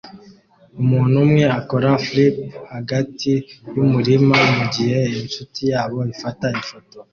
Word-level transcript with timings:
Umuntu 0.81 1.15
umwe 1.25 1.43
akora 1.59 1.89
flip 2.05 2.37
hagati 2.73 3.31
yumurima 3.75 4.37
mugihe 4.55 4.99
inshuti 5.21 5.59
yabo 5.71 5.97
ifata 6.13 6.45
ifoto 6.61 6.97